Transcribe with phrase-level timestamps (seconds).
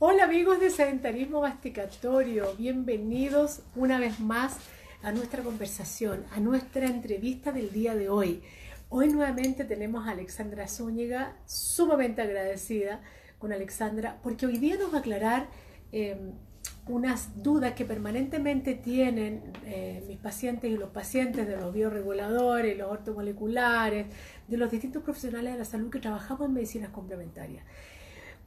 [0.00, 4.56] Hola amigos de Sedentarismo Masticatorio, bienvenidos una vez más
[5.02, 8.40] a nuestra conversación, a nuestra entrevista del día de hoy.
[8.90, 13.00] Hoy nuevamente tenemos a Alexandra Zúñiga, sumamente agradecida
[13.40, 15.48] con Alexandra, porque hoy día nos va a aclarar
[15.90, 16.30] em,
[16.86, 22.88] unas dudas que permanentemente tienen eh, mis pacientes y los pacientes de los bioreguladores, los
[22.88, 24.06] ortomoleculares,
[24.46, 27.64] de los distintos profesionales de la salud que trabajamos en medicinas complementarias.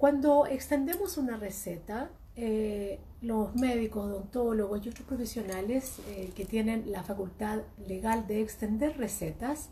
[0.01, 7.03] Cuando extendemos una receta, eh, los médicos, odontólogos y otros profesionales eh, que tienen la
[7.03, 9.69] facultad legal de extender recetas,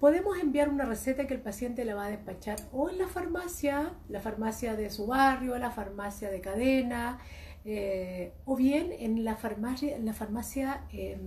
[0.00, 3.92] podemos enviar una receta que el paciente la va a despachar o en la farmacia,
[4.08, 7.18] la farmacia de su barrio, la farmacia de cadena,
[7.66, 11.20] eh, o bien en la farmacia, en la farmacia em,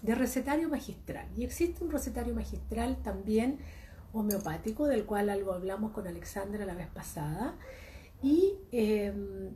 [0.00, 1.28] de recetario magistral.
[1.36, 3.58] Y existe un recetario magistral también
[4.12, 7.54] homeopático, del cual algo hablamos con Alexandra la vez pasada,
[8.22, 9.50] y, em,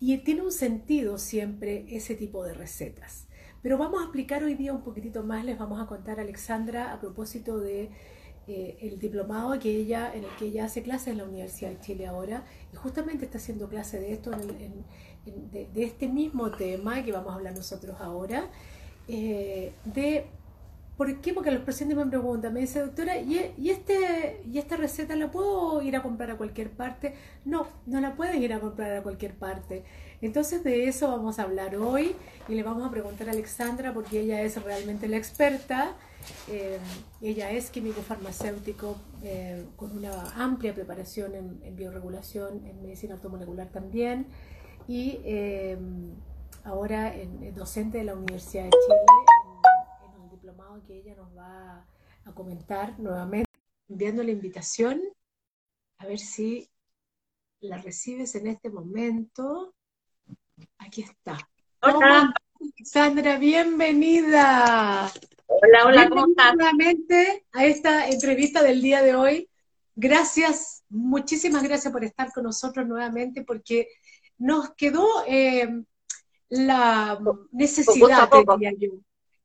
[0.00, 3.26] y tiene un sentido siempre ese tipo de recetas.
[3.62, 6.92] Pero vamos a explicar hoy día un poquitito más, les vamos a contar a Alexandra
[6.92, 7.90] a propósito de
[8.48, 11.80] eh, el diplomado que ella, en el que ella hace clases en la Universidad de
[11.80, 17.32] Chile ahora, y justamente está haciendo clase de esto, de, este mismo tema que vamos
[17.32, 18.48] a hablar nosotros ahora,
[19.08, 20.26] eh, de
[20.96, 21.34] ¿Por qué?
[21.34, 25.30] Porque los pacientes me preguntan, me dice, doctora, ¿y, ¿y, este, ¿y esta receta la
[25.30, 27.14] puedo ir a comprar a cualquier parte?
[27.44, 29.84] No, no la pueden ir a comprar a cualquier parte.
[30.22, 32.14] Entonces de eso vamos a hablar hoy
[32.48, 35.92] y le vamos a preguntar a Alexandra porque ella es realmente la experta.
[36.50, 36.78] Eh,
[37.20, 44.26] ella es químico farmacéutico eh, con una amplia preparación en, bioregulación, en medicina automolecular también
[44.88, 45.76] y eh,
[46.64, 49.45] ahora en, docente de la Universidad de Chile
[50.86, 51.84] que ella nos va
[52.24, 53.50] a comentar nuevamente,
[53.88, 55.00] enviando la invitación,
[55.98, 56.70] a ver si
[57.60, 59.74] la recibes en este momento.
[60.78, 61.36] Aquí está.
[61.82, 62.32] Hola.
[62.84, 65.10] Sandra, bienvenida.
[65.46, 66.54] Hola, hola, ¿cómo estás?
[66.54, 69.50] Nuevamente a esta entrevista del día de hoy.
[69.96, 73.88] Gracias, muchísimas gracias por estar con nosotros nuevamente porque
[74.38, 75.82] nos quedó eh,
[76.48, 77.18] la
[77.50, 78.90] necesidad, diría yo,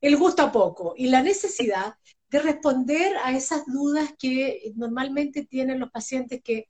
[0.01, 1.95] el gusto a poco y la necesidad
[2.29, 6.69] de responder a esas dudas que normalmente tienen los pacientes que,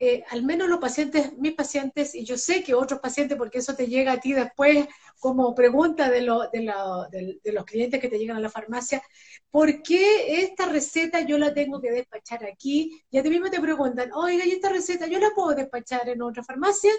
[0.00, 3.76] eh, al menos los pacientes, mis pacientes, y yo sé que otros pacientes, porque eso
[3.76, 4.88] te llega a ti después
[5.20, 9.02] como pregunta de, de, los clientes que te llegan a la farmacia,
[9.50, 13.02] ¿por qué esta receta yo la tengo que despachar aquí?
[13.10, 16.22] Y a ti mismo te preguntan, oiga, ¿y esta receta yo la puedo despachar en
[16.22, 16.92] otra farmacia?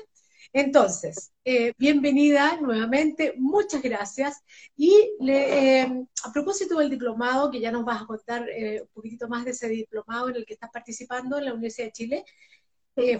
[0.54, 4.42] Entonces, eh, bienvenida nuevamente, muchas gracias.
[4.76, 4.92] Y
[5.28, 5.88] eh,
[6.24, 9.52] a propósito del diplomado, que ya nos vas a contar eh, un poquitito más de
[9.52, 12.26] ese diplomado en el que estás participando en la Universidad de Chile,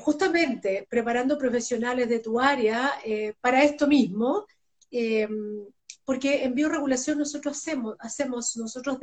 [0.02, 2.92] justamente preparando profesionales de tu área
[3.40, 4.46] para esto mismo,
[6.04, 8.98] porque en bioregulación nosotros hacemos, hacemos nosotros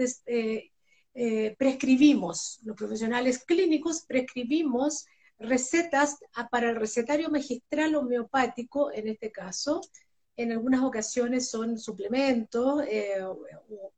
[1.57, 5.07] prescribimos, los profesionales clínicos prescribimos
[5.39, 6.19] recetas
[6.51, 9.81] para el recetario magistral homeopático, en este caso,
[10.37, 13.23] en algunas ocasiones son suplementos eh,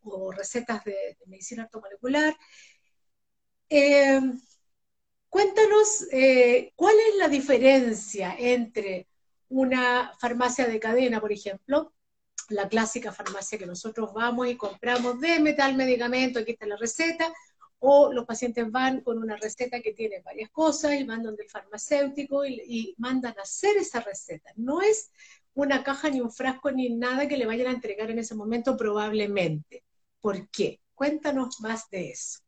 [0.03, 2.37] o, recetas de, medicina ortomolecular.
[3.69, 4.21] Eh,
[5.29, 9.07] cuéntanos eh, cuál es la diferencia entre
[9.49, 11.93] una farmacia de cadena, por ejemplo,
[12.49, 17.33] la clásica farmacia que nosotros vamos y compramos de metal medicamento, aquí está la receta,
[17.81, 21.51] o los pacientes van con una receta que tiene varias cosas y van donde el
[21.51, 24.53] farmacéutico y, mandan a hacer esa receta.
[24.57, 25.11] No es
[25.55, 28.77] una caja ni un frasco ni nada que le vayan a entregar en ese momento
[28.77, 29.85] probablemente.
[30.21, 30.81] ¿Por qué?
[30.95, 32.41] Cuéntanos más de eso.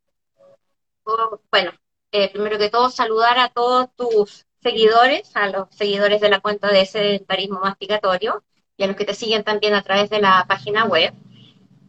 [1.05, 1.73] Oh, bueno,
[2.13, 6.69] eh, primero que todo saludar a todos tus seguidores, a los seguidores de la cuenta
[6.69, 8.45] de sedentarismo masticatorio
[8.77, 11.15] y a los que te siguen también a través de la página web.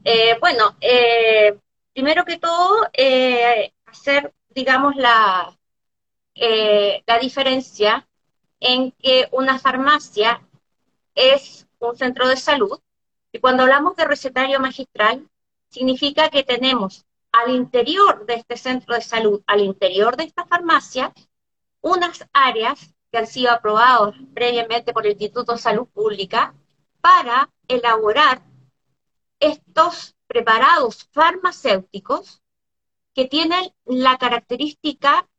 [0.06, 1.60] Eh, bueno, eh,
[1.94, 5.58] primero que todo, eh, hacer, digamos, la,
[6.36, 8.08] eh, la diferencia
[8.60, 10.42] en que una farmacia
[11.16, 12.80] es un centro de salud.
[13.32, 15.28] Y cuando hablamos de recetario magistral,
[15.70, 21.14] significa que tenemos al interior de este centro de salud, al interior de esta farmacia,
[21.82, 26.54] unas áreas que han sido aprobadas previamente por el Instituto de Salud Pública
[27.02, 28.42] para elaborar
[29.40, 32.42] estos preparados farmacéuticos
[33.14, 35.30] que tienen la característica,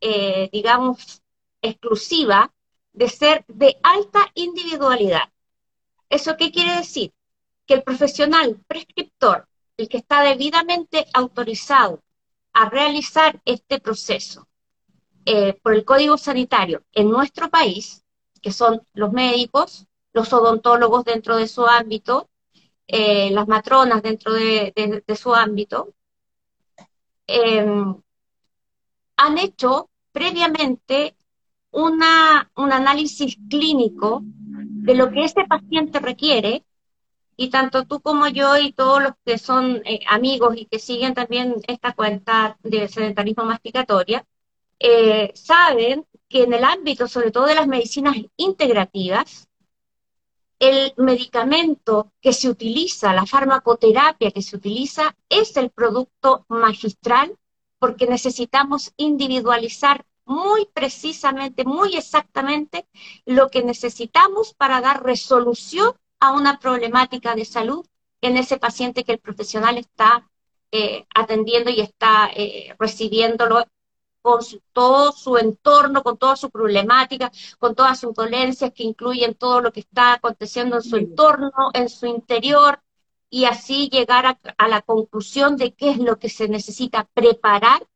[0.00, 1.22] eh, digamos,
[1.60, 2.54] exclusiva
[2.92, 5.28] de ser de alta individualidad.
[6.08, 7.12] ¿Eso qué quiere decir?
[7.66, 12.02] Que el profesional prescriptor, el que está debidamente autorizado
[12.52, 14.48] a realizar este proceso
[15.26, 18.04] eh, por el Código Sanitario en nuestro país,
[18.40, 22.30] que son los médicos, los odontólogos dentro de su ámbito,
[22.88, 25.94] eh, las matronas dentro de, su ámbito,
[27.26, 27.94] em,
[29.16, 31.14] han hecho previamente
[31.70, 36.64] una, un análisis clínico de lo que ese paciente requiere
[37.36, 41.14] y tanto tú como yo y todos los que son eh, amigos y que siguen
[41.14, 44.24] también esta cuenta de sedentarismo masticatoria,
[44.80, 49.47] eh, saben que en el ámbito, sobre todo de las medicinas integrativas,
[50.58, 57.36] el medicamento que se utiliza, la farmacoterapia que se utiliza, es el producto magistral
[57.78, 62.86] porque necesitamos individualizar muy precisamente, muy exactamente
[63.24, 67.86] lo que necesitamos para dar resolución a una problemática de salud
[68.20, 70.28] en ese paciente que el profesional está
[70.70, 73.64] eh, atendiendo y está eh, recibiéndolo
[74.22, 74.40] con
[74.72, 79.72] todo su entorno, con toda su problemática, con todas sus dolencias que incluyen todo lo
[79.72, 82.80] que está aconteciendo en su entorno, en su interior,
[83.30, 87.86] y así llegar a, la conclusión de qué es lo que se necesita preparar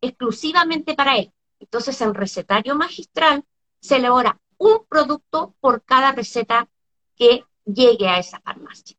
[0.00, 1.32] exclusivamente para él.
[1.60, 3.44] Entonces, en recetario magistral
[3.80, 6.68] se elabora un producto por cada receta
[7.16, 8.96] que llegue a esa farmacia.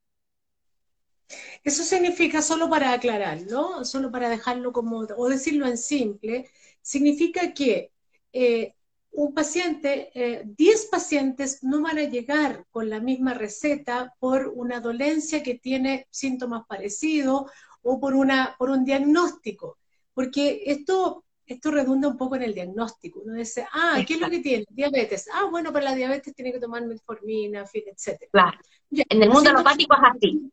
[1.63, 3.85] Eso significa, solo para aclarar, ¿no?
[3.85, 6.49] Solo para dejarlo como, o decirlo en simple,
[6.89, 7.91] significa que
[8.33, 8.73] eh,
[9.11, 10.11] un paciente,
[10.43, 15.55] 10 eh, pacientes no van a llegar con la misma receta por una dolencia que
[15.55, 17.43] tiene síntomas parecidos
[17.83, 19.77] o por, una, por un diagnóstico,
[20.15, 23.21] porque esto, esto redunda un poco en el diagnóstico.
[23.23, 24.65] Uno dice, ah, ¿qué es lo que tiene?
[24.69, 25.27] Diabetes.
[25.31, 28.29] Ah, bueno, para la diabetes tiene que tomar metformina, etc.
[28.31, 28.57] Claro.
[28.89, 30.51] en el mundo alopático es así.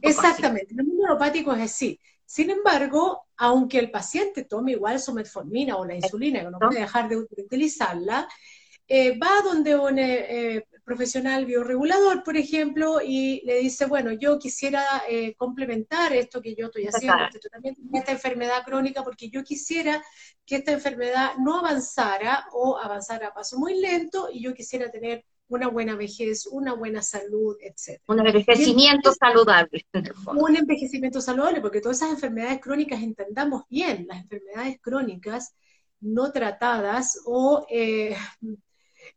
[0.00, 2.00] Exactamente, en el mundo alopático es así.
[2.26, 6.80] Sin embargo, aunque el paciente tome igual su metformina o la insulina, que no puede
[6.80, 8.28] dejar de utilizarla,
[8.88, 14.38] eh, va donde un eh, eh, profesional bioregulador, por ejemplo, y le dice, bueno, yo
[14.38, 14.84] quisiera
[15.36, 20.00] complementar esto que yo estoy haciendo, este tratamiento, esta enfermedad crónica, porque yo quisiera
[20.44, 25.24] que esta enfermedad no avanzara o avanzara a paso muy lento y yo quisiera tener
[25.48, 28.00] una buena vejez, una buena salud, etc.
[28.08, 29.86] Un envejecimiento saludable.
[30.26, 35.54] Un envejecimiento saludable, porque todas esas enfermedades crónicas, entendamos bien, las enfermedades crónicas
[36.00, 38.16] no tratadas o, eh,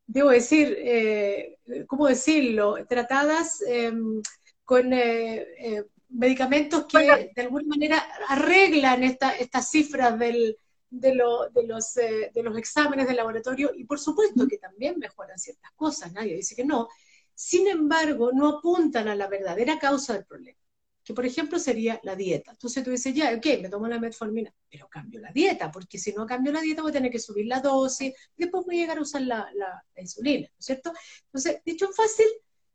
[0.05, 2.75] debo decir, eh, ¿cómo decirlo?
[2.87, 4.21] Tratadas em,
[4.63, 7.97] con eh, medicamentos que de alguna manera
[8.27, 10.57] arreglan estas cifras del
[10.89, 15.71] de, los, eh, de los exámenes de laboratorio y por supuesto que también mejoran ciertas
[15.75, 16.88] cosas, nadie dice que no.
[17.33, 20.57] Sin embargo, no apuntan a la verdadera causa del problema,
[21.03, 22.51] que por ejemplo sería la dieta.
[22.51, 26.12] Entonces tú dices, ya, ok, me tomo la metformina, pero cambio la dieta, porque si
[26.12, 28.97] no cambio la dieta voy a tener que subir la dosis, después voy a llegar
[28.97, 30.92] a usar la, la, insulina, ¿no es cierto?
[31.25, 32.27] Entonces, dicho fácil,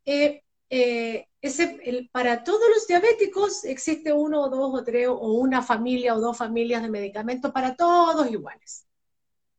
[0.06, 0.43] eh,
[0.76, 6.16] eh, ese, para todos los diabéticos existe uno o dos o tres o una familia
[6.16, 8.84] o dos familias de medicamentos para todos iguales.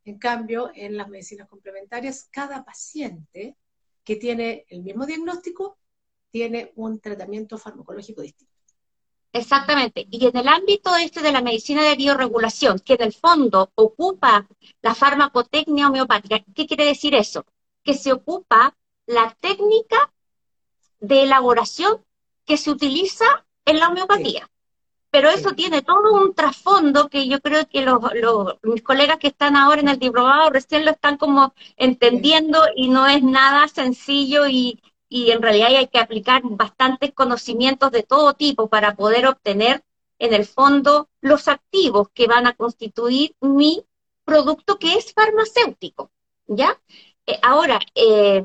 [0.04, 3.56] En cambio, en las medicinas complementarias, cada paciente
[4.04, 5.78] que tiene el mismo diagnóstico
[6.32, 8.54] tiene un tratamiento farmacológico distinto.
[9.32, 10.06] Exactamente.
[10.12, 14.46] Y en el ámbito este de la medicina de bioregulación, que en el fondo ocupa
[14.82, 17.46] la farmacotecnia homeopática, ¿qué quiere decir eso?
[17.86, 18.76] Que se ocupa
[19.06, 20.12] la técnica
[21.00, 22.04] de elaboración
[22.46, 23.26] que se utiliza
[23.66, 24.50] en la homeopatía.
[25.10, 28.00] Pero eso tiene todo un trasfondo que yo creo que los,
[28.64, 33.08] mis colegas que están ahora en el diplomado recién lo están como entendiendo y no
[33.08, 38.68] es nada sencillo y, y en realidad hay que aplicar bastantes conocimientos de todo tipo
[38.68, 39.84] para poder obtener
[40.20, 43.86] en el fondo los activos que van a constituir mi
[44.24, 46.12] producto que es farmacéutico,
[46.48, 46.80] ¿ya?
[47.26, 48.44] Eh, ahora, eh,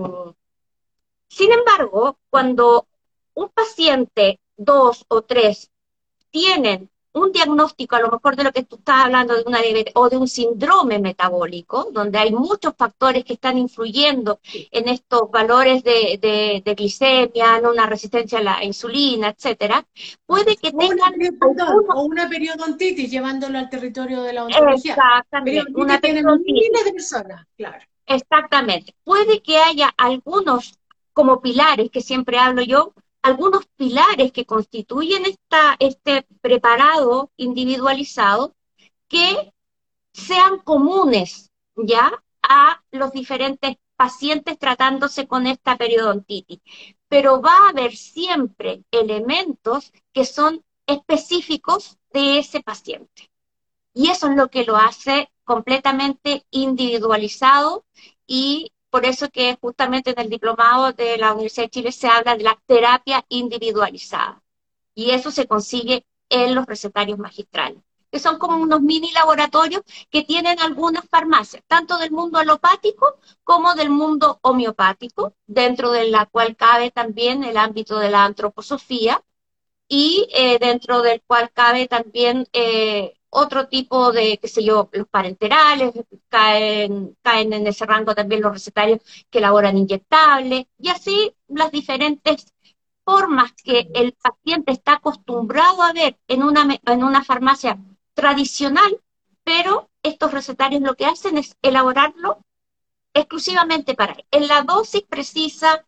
[1.30, 2.88] sin embargo, cuando
[3.34, 5.70] un paciente, dos o tres,
[6.30, 9.92] tienen un diagnóstico, a lo mejor de lo que tú estás hablando, de una diabetes
[9.96, 15.84] o de un síndrome metabólico, donde hay muchos factores que están influyendo en estos valores
[15.84, 19.86] de, glicemia, en una resistencia a la insulina, etcétera,
[20.26, 21.14] puede que tengan...
[21.94, 24.94] o una periodontitis llevándolo al territorio de la oncología.
[24.94, 25.72] Exactamente.
[25.74, 26.84] Una periodontitis.
[26.84, 27.84] de personas, claro.
[28.06, 28.94] Exactamente.
[29.04, 30.79] Puede que haya algunos
[31.20, 38.54] como pilares, que siempre hablo yo, algunos pilares que constituyen esta, este preparado individualizado
[39.06, 39.52] que
[40.14, 42.10] sean comunes ya
[42.40, 46.60] a los diferentes pacientes tratándose con esta periodontitis.
[47.06, 53.30] Pero va a haber siempre elementos que son específicos de ese paciente.
[53.92, 57.84] Y eso es lo que lo hace completamente individualizado
[58.26, 62.36] y por eso que justamente en el diplomado de la Universidad de Chile se habla
[62.36, 64.42] de la terapia individualizada.
[64.94, 70.22] Y eso se consigue en los recetarios magistrales, que son como unos mini laboratorios que
[70.24, 76.56] tienen algunas farmacias, tanto del mundo alopático como del mundo homeopático, dentro de la cual
[76.56, 79.22] cabe también el ámbito de la antroposofía
[79.88, 85.08] y eh, dentro del cual cabe también eh, otro tipo de, qué sé yo, los
[85.08, 85.92] parenterales,
[86.28, 92.52] caen, caen en ese rango también los recetarios que elaboran inyectables, y así las diferentes
[93.04, 97.78] formas que el paciente está acostumbrado a ver en una, en una farmacia
[98.14, 99.00] tradicional,
[99.44, 102.44] pero estos recetarios lo que hacen es elaborarlo
[103.14, 105.84] exclusivamente para él, en la dosis precisa,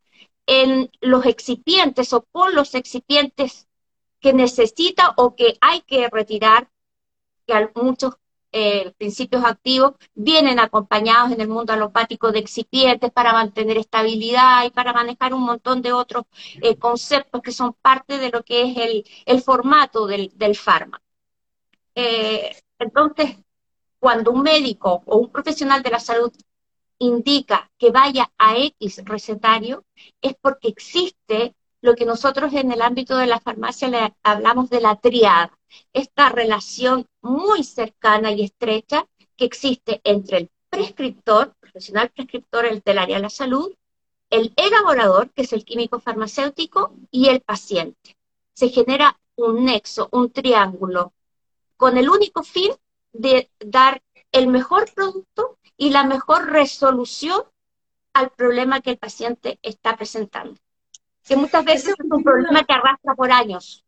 [0.46, 3.68] en los excipientes o con los excipientes
[4.20, 6.68] que necesita o que hay que retirar,
[7.74, 8.14] muchos
[8.54, 14.70] eh, principios activos vienen acompañados en el mundo alopático de excipientes para mantener estabilidad y
[14.70, 16.24] para manejar un montón de otros
[16.60, 21.02] eh, conceptos que son parte de lo que es el, formato del, fármaco.
[21.94, 23.38] Eh, entonces,
[23.98, 26.32] cuando un médico o un profesional de la salud
[26.98, 29.84] indica que vaya a X recetario,
[30.20, 34.80] es porque existe lo que nosotros en el ámbito de la farmacia le hablamos de
[34.80, 35.52] la triada
[35.92, 43.16] esta relación muy cercana y estrecha que existe entre el prescriptor, profesional prescriptor del área
[43.16, 43.74] de la salud,
[44.30, 48.16] el elaborador, que es el químico farmacéutico, y el paciente.
[48.54, 51.12] Se genera un nexo, un triángulo,
[51.76, 52.72] con el único fin
[53.12, 57.42] de dar el mejor producto y la mejor resolución
[58.14, 60.58] al problema que el paciente está presentando.
[61.26, 63.84] Que muchas veces es un problema que arrastra por años.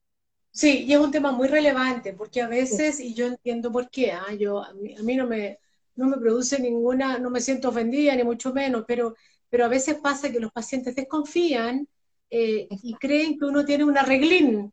[0.51, 4.13] Sí, y es un tema muy relevante, porque a veces, y yo entiendo por qué,
[4.13, 4.33] ¿ah?
[4.39, 5.59] yo, a mí, a mí, no, me,
[5.97, 9.17] no me produce ninguna, no me siento ofendida, ni mucho menos, pero,
[9.49, 11.89] pero a veces pasa que los pacientes desconfían
[12.31, 14.73] eh, y creen que uno tiene un arreglín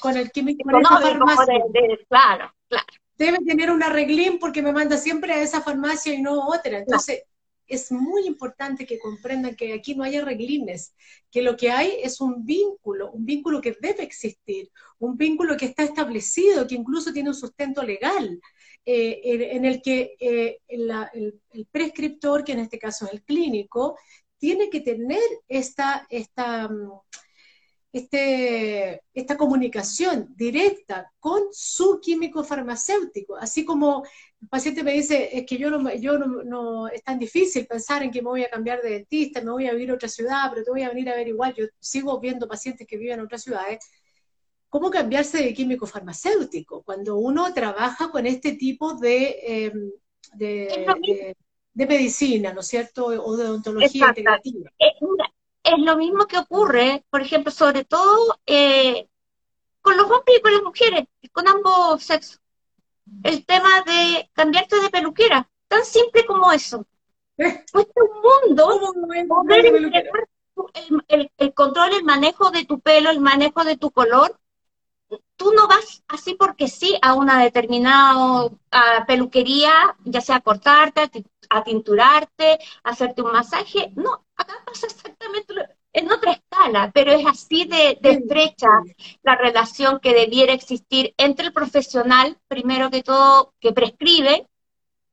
[0.00, 1.54] con el químico no, farmacia.
[2.08, 2.86] claro, claro.
[3.16, 6.78] Debe tener un arreglín porque me manda siempre a esa farmacia y no a otra.
[6.78, 7.24] Entonces,
[7.70, 10.94] es muy importante que comprendan que aquí no hay arreglines,
[11.30, 15.66] que lo que hay es un vínculo, un vínculo que debe existir, un vínculo que
[15.66, 18.40] está establecido, que incluso tiene un sustento legal,
[18.84, 19.20] eh,
[19.52, 23.96] en, el que eh, el, prescriptor, que en este caso es el clínico,
[24.38, 26.90] tiene que tener esta, esta mm,
[27.92, 34.04] este, esta comunicación directa con su químico farmacéutico, así como
[34.40, 38.10] el paciente me dice, es que yo no, yo no, es tan difícil pensar en
[38.10, 40.64] que me voy a cambiar de dentista, me voy a vivir a otra ciudad, pero
[40.64, 43.42] te voy a venir a ver igual, yo sigo viendo pacientes que viven en otras
[43.42, 43.84] ciudades,
[44.68, 49.90] ¿cómo cambiarse de químico farmacéutico cuando uno trabaja con este tipo de, em,
[50.34, 51.34] de,
[51.74, 53.06] medicina, ¿no es cierto?
[53.06, 54.70] O de odontología integrativa
[55.62, 59.08] es lo mismo que ocurre, por ejemplo, sobre todo eh,
[59.80, 62.40] con los hombres y con las mujeres, con ambos sexos.
[63.22, 66.86] El tema de cambiarte de peluquera, tan simple como eso.
[67.36, 68.94] Cuesta un mundo
[69.28, 69.66] poder
[71.08, 74.38] el, el, control, el manejo de tu pelo, el manejo de tu color.
[75.36, 78.50] Tú no vas así porque sí a una determinada
[79.06, 81.10] peluquería, ya sea a cortarte,
[81.50, 83.92] a tinturarte, a hacerte un masaje.
[83.96, 85.52] No, acá pasa exactamente
[85.92, 88.68] en otra escala, pero es así de, estrecha
[89.22, 94.46] la relación que debiera existir entre el profesional, primero que todo, que prescribe,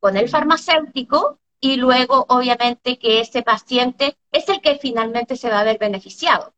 [0.00, 5.60] con el farmacéutico, y luego, obviamente, que ese paciente es el que finalmente se va
[5.60, 6.54] a ver beneficiado.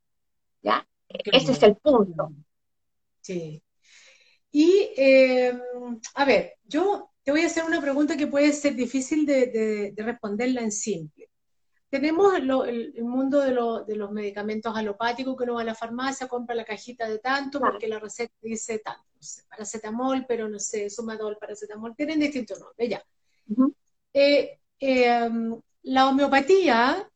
[0.62, 0.87] ¿Ya?
[1.08, 2.30] Ese es el punto.
[3.22, 3.62] Sí.
[4.52, 5.60] Y, em,
[6.14, 10.62] a ver, yo te voy a hacer una pregunta que puede ser difícil de, responderla
[10.62, 11.29] en simple.
[11.89, 16.65] Tenemos el, mundo de, los medicamentos alopáticos, que uno va a la farmacia, compra la
[16.65, 21.37] cajita de tanto, porque la receta dice tanto, no sé, paracetamol, pero no sé, sumadol,
[21.39, 23.05] paracetamol, tienen distintos nombres, ya.
[24.12, 27.11] Eh, em, la homeopatía,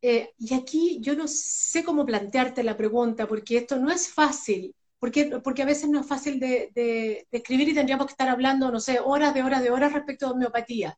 [0.00, 4.74] eh, y aquí yo no sé cómo plantearte la pregunta, porque esto no es fácil
[5.00, 8.78] porque, porque a veces no es fácil de, escribir y tendríamos que estar hablando, no
[8.78, 10.96] sé, horas de horas de horas respecto a homeopatía.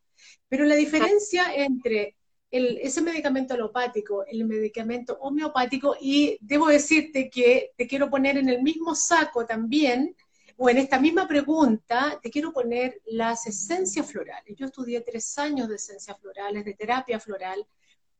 [0.49, 2.16] Pero la diferencia entre
[2.50, 8.49] el, ese medicamento alopático, el medicamento homeopático, y debo decirte que te quiero poner en
[8.49, 10.16] el mismo saco también,
[10.56, 14.54] o en esta misma pregunta, te quiero poner las esencias florales.
[14.56, 17.64] Yo estudié tres años de esencias florales, de terapia floral,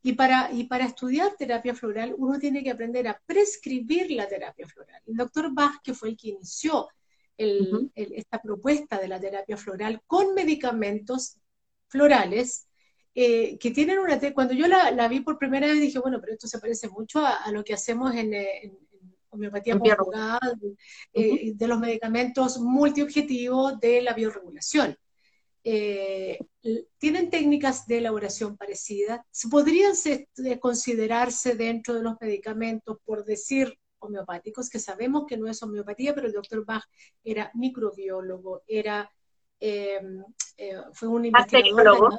[0.03, 4.67] y para, y para estudiar terapia floral, uno tiene que aprender a prescribir la terapia
[4.67, 5.01] floral.
[5.07, 6.89] El doctor Vázquez fue el que inició
[7.37, 11.37] esta propuesta de la terapia floral con medicamentos
[11.89, 12.69] florales
[13.15, 14.19] eh, que tienen una...
[14.33, 17.51] Cuando yo la, vi por primera vez dije, bueno, pero esto se parece mucho a,
[17.51, 18.79] lo que hacemos en, en,
[19.31, 20.39] homeopatía conjugada,
[21.13, 24.97] eh, de los medicamentos multiobjetivos de la bioregulación.
[25.65, 26.39] Eh,
[26.99, 29.21] tienen técnicas de elaboración parecidas.
[29.51, 29.93] ¿Podrían
[30.61, 36.27] considerarse dentro de los medicamentos, por decir homeopáticos, que sabemos que no es homeopatía, pero
[36.27, 36.85] el doctor Bach
[37.25, 39.11] era microbiólogo, era
[39.65, 40.25] Em,
[40.57, 42.19] eh, fue un investigador,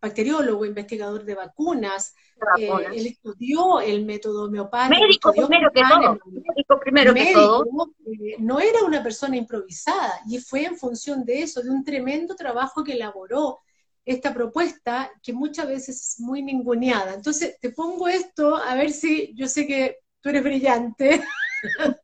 [0.00, 2.16] bacteriólogo, investigador de vacunas.
[2.58, 5.00] Eh, él estudió el método homeopático.
[5.00, 6.18] Médico primero que todo.
[6.26, 7.64] Médico primero que todo.
[8.06, 12.34] Eh, no era una persona improvisada y fue en función de eso, de un tremendo
[12.34, 13.60] trabajo que elaboró
[14.04, 17.14] esta propuesta que muchas veces es muy ninguneada.
[17.14, 21.22] Entonces, te pongo esto a ver si yo sé que tú eres brillante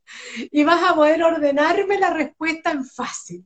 [0.52, 3.44] y vas a poder ordenarme la respuesta en fácil.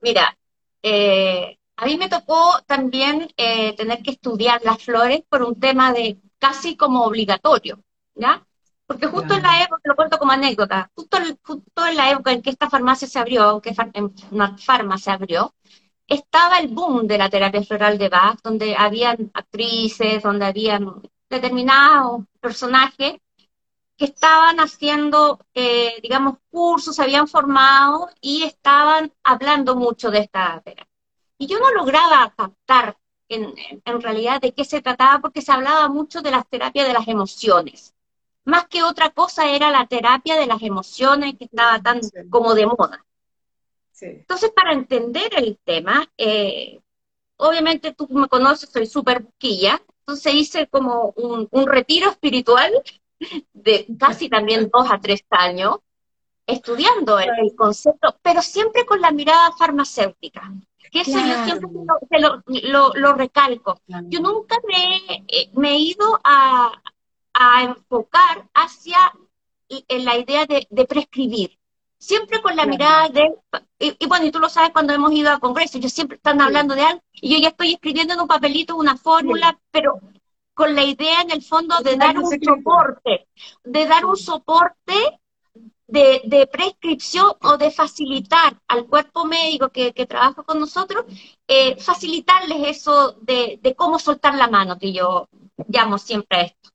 [0.00, 0.36] Mira,
[0.82, 5.92] eh, a mí me tocó también eh, tener que estudiar las flores por un tema
[5.92, 7.80] de casi como obligatorio,
[8.14, 8.44] ¿ya?
[8.86, 12.42] Porque justo en la época, lo cuento como anécdota, justo, justo, en la época en
[12.42, 13.74] que esta farmacia se abrió, que
[14.30, 15.54] una farmacia se abrió,
[16.06, 22.22] estaba el boom de la terapia floral de Bach, donde habían actrices, donde habían determinados
[22.40, 23.18] personajes
[23.98, 30.60] que estaban haciendo, eh, digamos, cursos, se habían formado y estaban hablando mucho de esta
[30.64, 30.88] terapia.
[31.36, 32.96] Y yo no lograba captar
[33.28, 36.92] en, en, realidad de qué se trataba porque se hablaba mucho de las terapias de
[36.92, 37.92] las emociones.
[38.44, 42.00] Más que otra cosa era la terapia de las emociones que estaba tan
[42.30, 43.04] como de moda.
[44.00, 46.80] Entonces, para entender el tema, eh,
[47.36, 52.72] obviamente tú me conoces, soy súper busquilla, entonces hice como un, un retiro espiritual
[53.52, 55.78] de casi también dos a tres años
[56.46, 60.52] estudiando el, concepto, pero siempre con la mirada farmacéutica.
[60.90, 62.20] Que eso yo siempre
[62.62, 63.82] lo, lo, recalco.
[63.86, 66.72] Yo nunca me, eh, me, he ido a,
[67.34, 68.96] a enfocar hacia
[69.88, 71.58] la idea de, prescribir.
[71.98, 73.34] Siempre con la mirada de...
[73.78, 76.74] Y, bueno, y tú lo sabes cuando hemos ido a congresos, yo siempre están hablando
[76.74, 80.00] de algo y yo ya estoy escribiendo en un papelito una fórmula, pero
[80.58, 83.28] con la idea en el fondo de dar un soporte,
[83.62, 85.20] de dar un soporte
[85.86, 91.04] de, prescripción o de facilitar al cuerpo médico que, trabaja con nosotros,
[91.46, 95.28] eh, facilitarles eso de, cómo soltar la mano, que yo
[95.68, 96.70] llamo siempre a esto.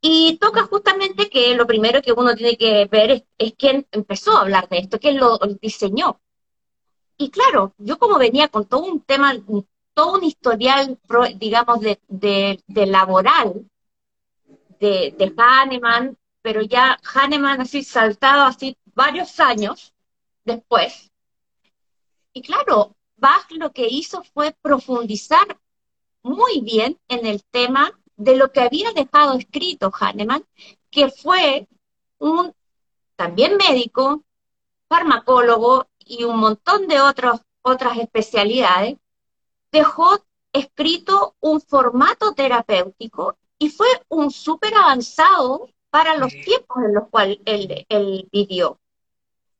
[0.00, 4.36] Y toca justamente que lo primero que uno tiene que ver es, es quién empezó
[4.36, 6.20] a hablar de esto, quién lo diseñó.
[7.16, 9.34] Y claro, yo como venía con todo un tema,
[9.98, 10.96] todo un historial,
[11.38, 13.68] digamos, de, de, laboral
[14.78, 19.92] de, de Hahnemann, pero ya Hahnemann así saltado así varios años
[20.44, 21.10] después.
[22.32, 25.58] Y claro, Bach lo que hizo fue profundizar
[26.22, 30.44] muy bien en el tema de lo que había dejado escrito Hahnemann,
[30.92, 31.66] que fue
[32.18, 32.54] un
[33.16, 34.22] también médico,
[34.88, 38.96] farmacólogo y un montón de otros, otras especialidades,
[39.70, 40.18] dejó
[40.52, 47.38] escrito un formato terapéutico y fue un súper avanzado para los tiempos en los cuales
[47.44, 48.78] él, él vivió.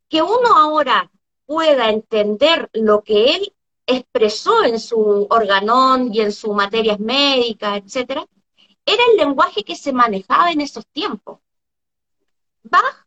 [0.09, 1.11] Que uno ahora
[1.47, 3.53] pueda entender lo que él
[3.87, 8.27] expresó en su organón y en sus materias médicas, etcétera,
[8.85, 11.41] era el lenguaje que se manejaba en esos tiempos.
[12.63, 13.07] Bach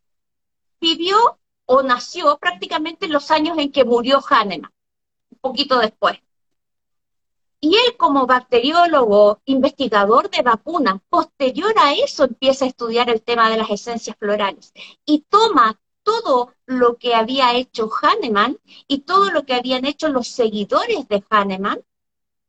[0.80, 4.72] vivió o nació prácticamente en los años en que murió Hahnemann,
[5.30, 6.20] un poquito después.
[7.64, 13.52] Y él como bacteriólogo, investigador de vacunas, posterior a eso empieza a estudiar el tema
[13.52, 14.74] de las esencias florales.
[15.06, 20.28] Y toma todo lo que había hecho Hahnemann y todo lo que habían hecho los
[20.28, 21.84] seguidores de Hahnemann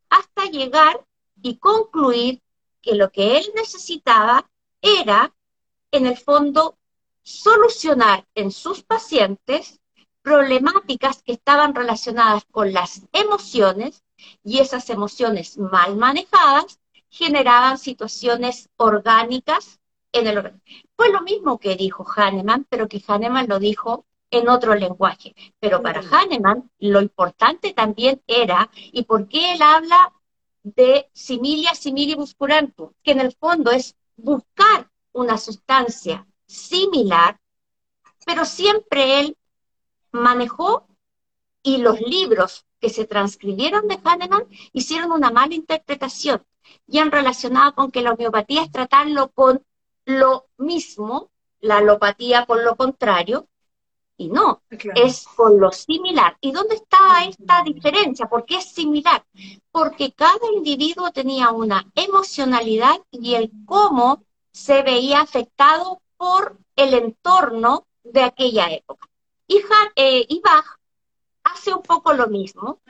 [0.09, 1.05] hasta llegar
[1.42, 2.42] y concluir
[2.81, 5.35] que lo que él necesitaba era,
[5.90, 6.79] en el fondo,
[7.22, 9.79] solucionar en sus pacientes
[10.22, 14.03] problemáticas que estaban relacionadas con las emociones
[14.44, 19.80] y esas emociones mal manejadas generaban situaciones orgánicas
[20.12, 20.62] en el organismo.
[20.96, 25.35] Fue lo mismo que dijo Hahnemann, pero que Hahnemann lo dijo en otro lenguaje.
[25.61, 30.12] Pero para Hahnemann lo importante también era, ¿y por qué él habla
[30.62, 32.94] de similia similibus curantur?
[33.02, 37.38] Que en el fondo es buscar una sustancia similar,
[38.24, 39.37] pero siempre él
[40.12, 40.87] manejó
[41.62, 46.45] y los libros que se transcribieron de Hahnemann hicieron una mala interpretación
[46.88, 49.64] y han relacionado con que la homeopatía es tratarlo con
[50.05, 53.47] lo mismo, la alopatía con lo contrario,
[54.16, 54.62] Y no,
[54.95, 56.37] es con lo similar.
[56.40, 58.29] ¿Y dónde está esta diferencia?
[58.29, 59.25] ¿Por qué es similar?
[59.71, 67.87] Porque cada individuo tenía una emocionalidad y el cómo se veía afectado por el entorno
[68.03, 69.09] de aquella época.
[69.47, 69.57] Y,
[69.97, 70.66] eh, y Bach
[71.55, 72.81] hace un poco lo mismo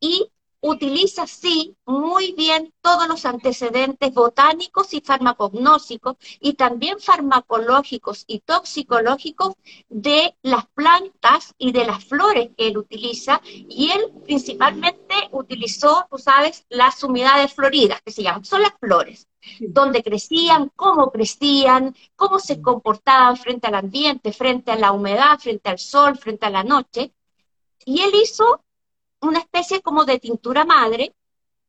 [0.00, 8.40] y utiliza, sí, muy bien todos los antecedentes botánicos y farmacognósicos y también farmacológicos y
[8.40, 9.54] toxicológicos
[9.90, 13.42] de las plantas y de las flores que él utiliza.
[13.44, 19.28] Y él principalmente utilizó, tú sabes, las humedades floridas, que se llaman, son las flores
[19.60, 25.68] donde crecían, cómo crecían, cómo se comportaban frente al ambiente, frente a la humedad, frente
[25.68, 27.12] al sol, frente a la noche.
[27.84, 28.62] Y él hizo
[29.20, 31.14] una especie como de tintura madre,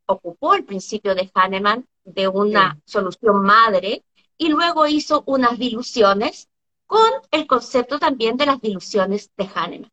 [0.05, 4.03] ocupó el principio de Hahnemann de una solución madre
[4.37, 6.49] y luego hizo unas diluciones
[6.85, 9.91] con el concepto también de las diluciones de Hahnemann.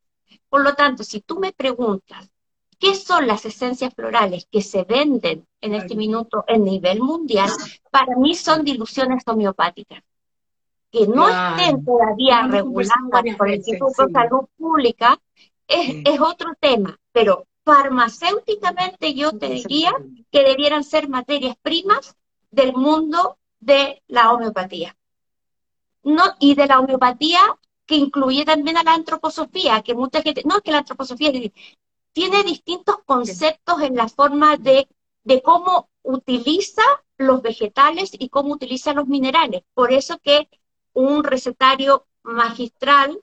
[0.48, 2.28] Por lo tanto, si tú me preguntas
[2.78, 7.50] qué son las esencias florales que se venden en este minuto en nivel mundial,
[7.90, 10.02] para mí son diluciones homeopáticas
[10.90, 15.18] que no estén todavía reguladas por el Instituto de Salud Pública
[15.72, 19.94] es, es, otro tema, pero farmacéuticamente yo te diría
[20.30, 22.16] que debieran ser materias primas
[22.50, 24.96] del mundo de la homeopatía.
[26.02, 27.40] No, y de la homeopatía
[27.86, 31.32] que incluye también a la antroposofía, que mucha gente, no es que la antroposofía
[32.12, 34.88] tiene distintos conceptos en la forma de,
[35.24, 36.82] de cómo utiliza
[37.16, 39.62] los vegetales y cómo utiliza los minerales.
[39.74, 40.48] Por eso que
[40.92, 43.20] un recetario magistral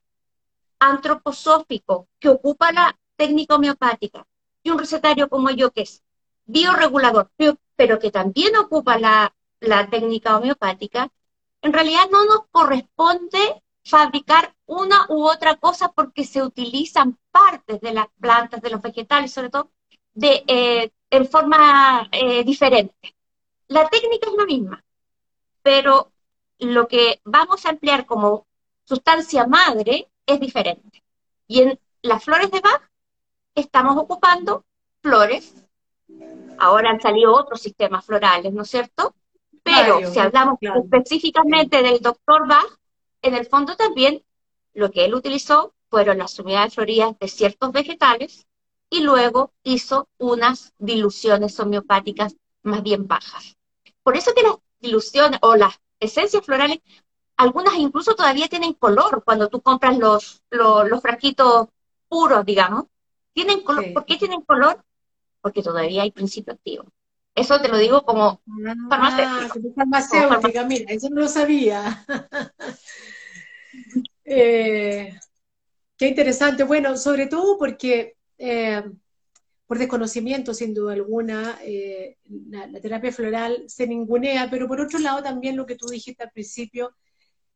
[0.79, 4.25] antroposófico que ocupa la técnica homeopática
[4.63, 6.03] y un recetario como yo que es
[6.45, 7.31] bioregulador,
[7.75, 9.33] pero que también ocupa la,
[9.91, 11.09] técnica homeopática,
[11.61, 17.93] en realidad no nos corresponde fabricar una u otra cosa porque se utilizan partes de
[17.93, 19.71] las plantas, de los vegetales, sobre todo,
[20.13, 23.15] de, eh, en forma eh, diferente.
[23.67, 24.83] La técnica es la misma,
[25.61, 26.11] pero
[26.59, 28.47] lo que vamos a emplear como
[28.85, 31.03] sustancia madre es diferente.
[31.47, 32.89] Y en las flores de Bach
[33.55, 34.63] estamos ocupando
[35.01, 35.53] flores.
[36.57, 39.13] Ahora han salido otros sistemas florales, ¿no es cierto?
[39.63, 42.79] Pero si hablamos específicamente del doctor Bach,
[43.21, 44.23] en el fondo también
[44.73, 48.47] lo que él utilizó fueron las unidades floridas de ciertos vegetales
[48.89, 53.57] y luego hizo unas diluciones homeopáticas más bien bajas.
[54.03, 56.79] Por eso que las diluciones o las esencias florales,
[57.39, 61.67] algunas incluso todavía tienen color cuando tú compras los, los, los frasquitos
[62.07, 62.85] puros, digamos,
[63.33, 63.93] ¿Tienen color?
[63.93, 64.83] ¿Por qué tienen color?
[65.41, 66.83] Porque todavía hay principio activo.
[67.33, 68.41] Eso te lo digo como
[68.91, 70.65] ah, farmacéutica.
[70.65, 72.05] mira, eso no lo sabía.
[74.31, 75.11] Eh,
[75.97, 76.63] qué interesante.
[76.63, 78.83] Bueno, sobre todo porque eh,
[79.65, 82.17] por desconocimiento, sin duda alguna, eh,
[82.51, 86.21] la, la, terapia floral se ningunea, pero por otro lado también lo que tú dijiste
[86.21, 86.91] al principio,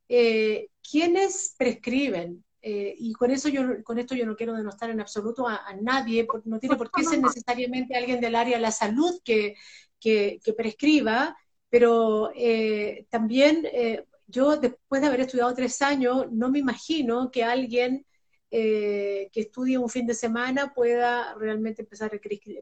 [0.08, 2.44] ¿quiénes prescriben?
[2.66, 6.24] Eh, y con eso yo, con esto yo no quiero denostar en absoluto a, nadie,
[6.24, 9.56] porque no tiene por qué ser necesariamente alguien del área de la salud que,
[10.00, 11.38] que, prescriba,
[11.70, 17.44] pero eh, también eh, yo después de haber estudiado tres años, no me imagino que
[17.44, 18.06] alguien
[18.50, 22.20] que estudie un fin de semana pueda realmente empezar a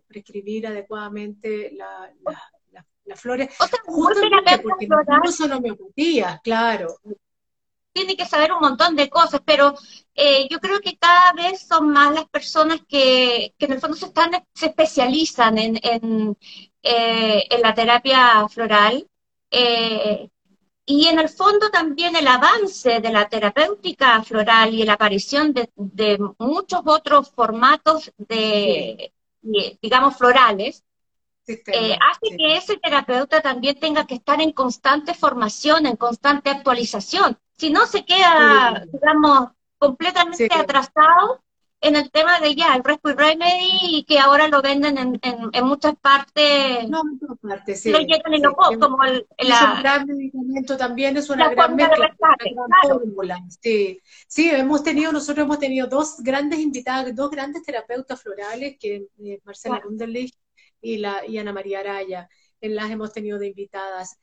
[0.08, 3.50] prescribir, adecuadamente las flores.
[3.60, 3.78] O sea,
[4.64, 6.96] porque no son homeopatías, claro
[7.94, 9.76] tiene que saber un montón de cosas, pero
[10.16, 13.98] eh, yo creo que cada vez son más las personas que, que en el fondo
[13.98, 16.38] se, están, se especializan en, en,
[16.84, 19.08] eh, en la terapia floral.
[19.50, 20.30] Eh,
[20.86, 25.70] y en el fondo también el avance de la terapéutica floral y la aparición de,
[25.76, 29.14] de muchos otros formatos de,
[29.82, 30.84] digamos, florales,
[32.00, 37.38] hace que ese terapeuta también tenga que estar en constante formación, en constante actualización.
[37.62, 41.44] Si no, se queda, digamos, completamente atrasado
[41.80, 45.66] en el tema de ya, el Rescue Remedy, y que ahora lo venden en, en,
[45.68, 46.90] muchas partes.
[46.90, 47.92] No, en todas partes, sí.
[47.92, 52.16] Lo llegan en sí, como el, Es un gran medicamento también, es una gran mezcla,
[52.82, 53.38] fórmula.
[53.62, 54.02] Sí.
[54.28, 59.40] sí, hemos tenido, nosotros hemos tenido dos grandes invitadas, dos grandes terapeutas florales, que eh,
[59.44, 60.34] Marcela Runderlich
[60.82, 62.28] y, la, y Ana María Araya,
[62.60, 64.18] en las hemos tenido de invitadas.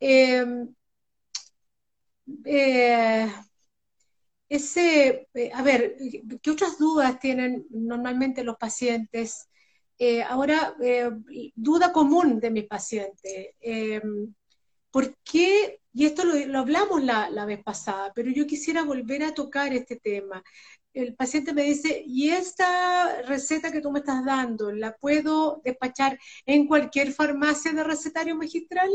[0.00, 0.44] Eh,
[2.44, 3.30] eh,
[4.48, 5.96] ese, eh, a ver,
[6.42, 9.48] ¿qué otras dudas tienen normalmente los pacientes?
[9.98, 10.76] Eh, ahora,
[11.54, 13.54] duda común de mis pacientes.
[14.90, 15.80] ¿Por qué?
[15.92, 19.96] Y esto lo, hablamos la, la, vez pasada, pero yo quisiera volver a tocar este
[19.96, 20.42] tema.
[20.92, 26.18] el paciente me dice, ¿y esta receta que tú me estás dando, la puedo despachar
[26.46, 28.90] en cualquier farmacia de recetario magistral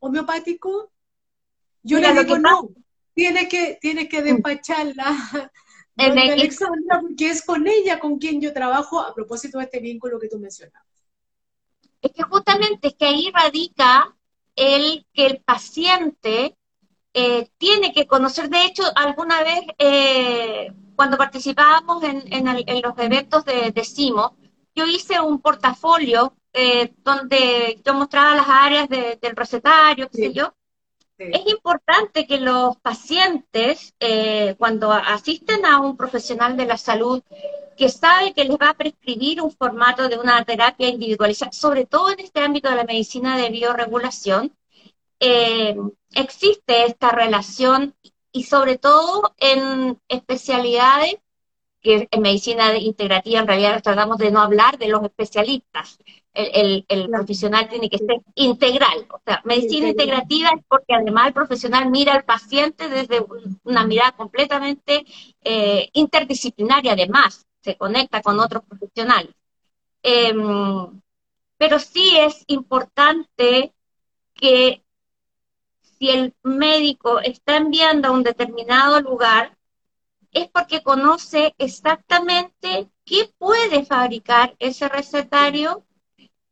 [0.00, 0.92] homeopático?
[1.82, 2.70] Yo le digo, no,
[3.14, 5.04] tiene que, tiene que despacharla
[5.96, 10.18] en Alexandra, porque es con ella con quien yo trabajo a propósito de este vínculo
[10.18, 10.86] que tú mencionabas.
[12.00, 14.14] Es que justamente es que ahí radica
[14.56, 16.56] el que el paciente
[17.14, 23.70] eh, tiene que conocer, de hecho, alguna vez eh, cuando participábamos en, los eventos de,
[23.70, 24.36] de CIMO,
[24.74, 30.54] yo hice un portafolio eh, donde yo mostraba las áreas del recetario, qué sé yo,
[31.18, 37.22] es importante que los pacientes, eh, cuando asisten a un profesional de la salud
[37.76, 42.10] que sabe que les va a prescribir un formato de una terapia individualizada, sobre todo
[42.10, 44.52] en este ámbito de la medicina de bioregulación,
[45.20, 45.76] eh,
[46.12, 47.94] existe esta relación
[48.32, 51.16] y sobre todo en especialidades
[51.82, 55.98] que en medicina integrativa en realidad tratamos de no hablar de los especialistas.
[56.32, 59.06] El, profesional tiene que ser integral.
[59.12, 63.24] O sea, medicina integrativa es porque además el profesional mira al paciente desde
[63.64, 65.04] una mirada completamente
[65.42, 69.34] eh, interdisciplinaria, además, se conecta con otros profesionales.
[70.02, 71.00] Em,
[71.58, 73.72] pero sí es importante
[74.34, 74.82] que
[75.98, 79.56] si el médico está enviando a un determinado lugar,
[80.32, 85.84] es porque conoce exactamente qué puede fabricar ese recetario,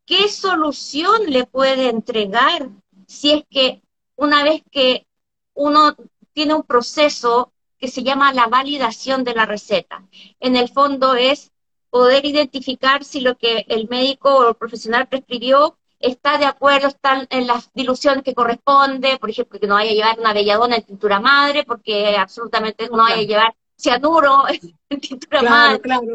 [0.04, 2.68] qué solución le puede entregar
[3.06, 3.82] si es que
[4.16, 5.06] una vez que
[5.54, 5.96] uno
[6.32, 10.06] tiene un proceso que se llama la validación de la receta.
[10.38, 11.50] En el fondo es
[11.88, 17.26] poder identificar si lo que el médico o el profesional prescribió está de acuerdo, están
[17.30, 20.82] en las diluciones que corresponde, por ejemplo, que no vaya a llevar una belladona en
[20.82, 24.44] tintura madre, porque absolutamente no vaya a llevar cianuro,
[25.00, 26.06] tintura claro, claro,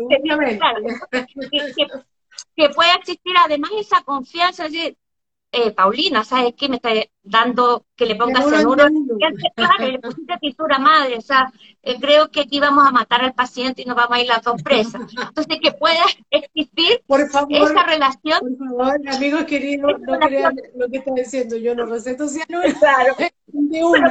[2.55, 4.97] que, pueda existir además esa confianza, decir,
[5.55, 6.67] eh, Paulina, ¿sabes qué?
[6.67, 6.89] Me está
[7.23, 8.87] dando que le ponga cianuro.
[9.55, 13.33] Claro, le pusiste tintura madre, o sea, eh, creo que aquí vamos a matar al
[13.33, 15.01] paciente y nos vamos a ir las dos presas.
[15.09, 17.01] Entonces, que pueda existir
[17.49, 18.39] esa relación.
[18.39, 22.67] Por favor, amigos queridos, no crean lo que está diciendo, yo no receto cianuro.
[22.79, 23.15] Claro.
[23.47, 24.09] De uno.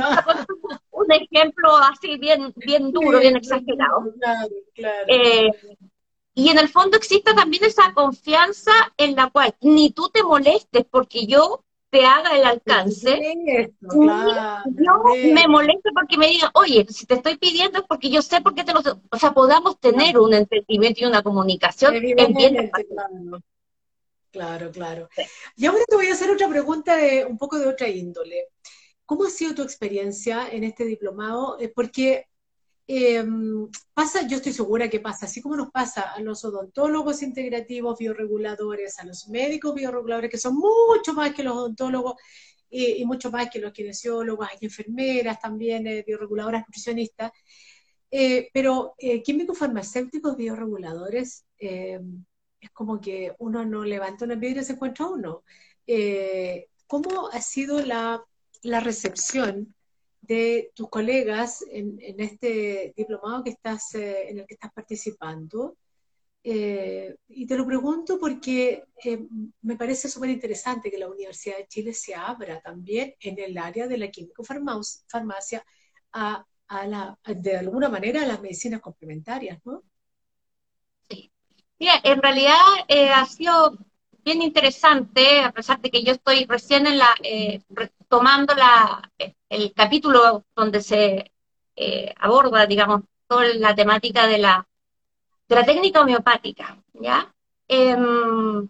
[0.93, 4.15] Un ejemplo así bien, bien duro, bien exagerado.
[4.19, 5.05] Claro, claro.
[5.09, 5.51] Eh,
[6.35, 10.85] y en el fondo existe también esa confianza en la cual ni tú te molestes
[10.91, 13.37] porque yo te haga el alcance,
[13.81, 18.41] yo me molesto porque me diga, oye, si te estoy pidiendo es porque yo sé
[18.41, 18.81] por qué te lo...
[19.11, 23.43] O sea, podamos tener un entendimiento y una comunicación en bien claro.
[24.33, 25.09] claro, claro.
[25.55, 28.49] Y ahora te voy a hacer otra pregunta de un poco de otra índole.
[29.07, 31.59] ¿Cómo ha sido tu experiencia en este diplomado?
[31.61, 32.27] Eh, porque
[32.87, 37.99] Em, pasa, yo estoy segura que pasa, así como nos pasa a los odontólogos integrativos
[37.99, 42.17] bioreguladores, a los médicos bioreguladores, que son mucho más que los odontólogos
[42.77, 47.31] y mucho más que los kinesiólogos, hay enfermeras también, eh, bioreguladoras, nutricionistas,
[48.11, 52.25] eh, pero eh, químicos farmacéuticos bioreguladores em,
[52.61, 55.45] es como que uno no levanta una piedra y se encuentra uno.
[56.87, 58.25] ¿Cómo ha sido la,
[58.63, 59.75] la recepción?
[60.27, 65.77] De tus colegas en, este diplomado que estás, eh, en el que estás participando.
[66.43, 69.27] Eh, y te lo pregunto porque eh,
[69.63, 73.89] me parece súper interesante que la Universidad de Chile se abra también en el área
[73.89, 75.65] de la químico-farmacia
[76.13, 79.83] a, a la, de alguna manera a las medicinas complementarias, ¿no?
[81.09, 81.33] Sí.
[81.79, 82.61] Mira, en realidad
[83.15, 83.79] ha sido
[84.25, 87.61] bien interesante, a pesar de que yo estoy recién en la, eh,
[88.09, 89.11] tomando la,
[89.49, 91.33] el capítulo donde se
[91.77, 94.67] eh, aborda, digamos, toda la temática de la,
[95.49, 97.35] de la técnica homeopática, ¿ya?
[97.69, 98.69] Em,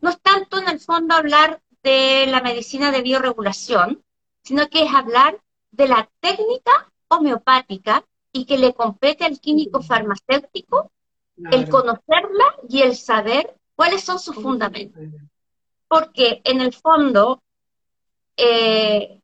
[0.00, 4.02] no es tanto en el fondo hablar de la medicina de bioregulación,
[4.42, 5.40] sino que es hablar
[5.70, 10.90] de la técnica homeopática y que le compete al químico farmacéutico
[11.50, 15.02] el conocerla y el saber ¿Cuáles son sus fundamentos?
[15.88, 17.42] Porque en el fondo,
[18.36, 19.20] eh,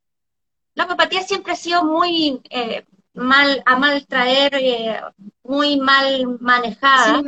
[0.75, 5.01] la homeopatía siempre ha sido muy eh, mal, a mal traer, eh,
[5.45, 7.23] muy mal manejada.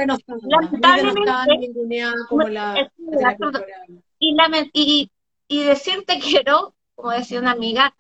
[4.72, 5.12] y,
[5.46, 7.94] y decirte quiero, como decía una amiga,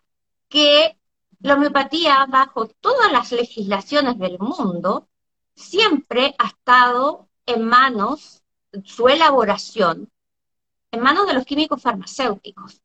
[0.48, 0.98] que
[1.38, 5.06] la homeopatía, bajo todas las legislaciones del mundo,
[5.54, 8.39] siempre ha estado en manos
[8.84, 10.10] su elaboración
[10.90, 12.80] en manos de los químicos farmacéuticos,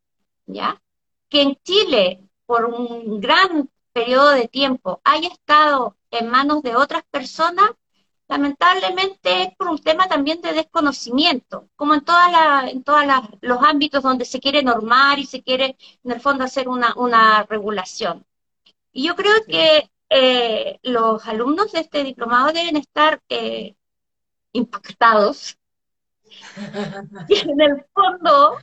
[0.45, 0.81] ¿ya?
[1.29, 7.03] Que en Chile, por un gran periodo de tiempo haya estado en manos de otras
[7.09, 7.71] personas,
[8.27, 12.19] lamentablemente es por un tema también de desconocimiento, como en todos
[12.71, 13.07] en todas
[13.41, 17.43] los ámbitos donde se quiere normar y se quiere, en el fondo, hacer una, una
[17.43, 18.25] regulación.
[18.91, 23.75] Y yo creo que eh, los alumnos de este diplomado deben estar eh,
[24.53, 25.57] impactados.
[27.29, 28.57] y en el fondo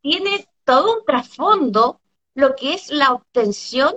[0.00, 2.00] tiene todo un trasfondo
[2.34, 3.94] lo que es la obtención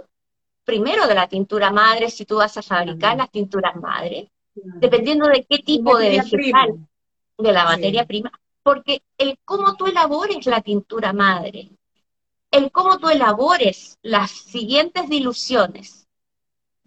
[0.63, 5.45] primero de la tintura madre, si tú vas a fabricar las tinturas madre, dependiendo de
[5.49, 6.87] qué tipo de vegetal,
[7.37, 8.31] de la materia prima,
[8.63, 11.69] porque el cómo tú elabores la tintura madre,
[12.51, 16.06] el cómo tú elabores las siguientes diluciones,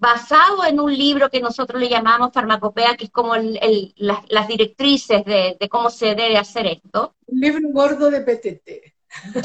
[0.00, 5.68] basado en un libro que nosotros le llamamos farmacopea, que es como las, directrices de,
[5.70, 7.14] cómo se debe hacer esto.
[7.26, 8.94] Un libro gordo de PTT.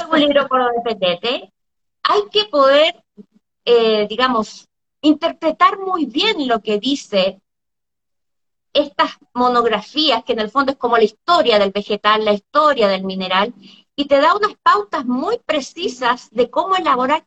[0.10, 1.54] Un libro gordo de PTT.
[2.04, 3.04] Hay que poder,
[3.65, 4.70] eh, digamos,
[5.02, 7.41] interpretar muy bien lo que dice
[8.72, 13.04] estas monografías, que en el fondo es como la historia del vegetal, la historia del
[13.04, 13.54] mineral,
[13.94, 17.26] y te da unas pautas muy precisas de cómo elaborar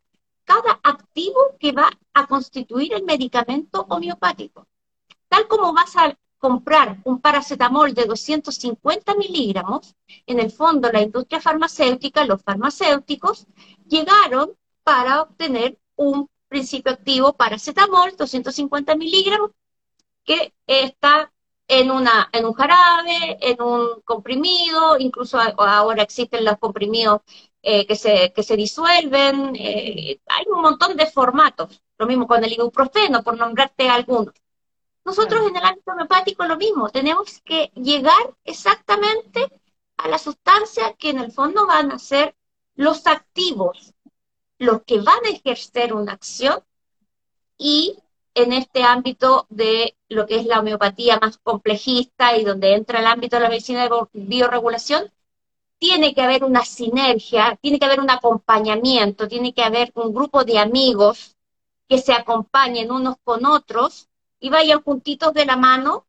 [0.49, 4.67] cada activo que va a constituir el medicamento homeopático.
[5.27, 11.39] Tal como vas a comprar un paracetamol de 250 miligramos, en el fondo la industria
[11.39, 13.45] farmacéutica, los farmacéuticos,
[13.87, 19.51] llegaron para obtener un principio activo paracetamol, 250 miligramos,
[20.23, 21.31] que está
[21.67, 27.21] en, una, en un jarabe, en un comprimido, incluso ahora existen los comprimidos
[27.61, 32.43] eh, que, se, que se disuelven, eh, hay un montón de formatos, lo mismo con
[32.43, 34.33] el ibuprofeno, por nombrarte algunos.
[35.03, 39.49] Nosotros en el ámbito homeopático lo mismo, tenemos que llegar exactamente
[39.97, 42.35] a la sustancia que en el fondo van a ser
[42.75, 43.93] los activos,
[44.57, 46.63] los que van a ejercer una acción
[47.57, 47.97] y
[48.35, 53.07] en este ámbito de lo que es la homeopatía más complejista y donde entra el
[53.07, 55.11] ámbito de la medicina de bioregulación,
[55.79, 60.43] tiene que haber una sinergia, tiene que haber un acompañamiento, tiene que haber un grupo
[60.43, 61.37] de amigos
[61.87, 66.05] que se acompañen unos con otros y vayan juntitos de la mano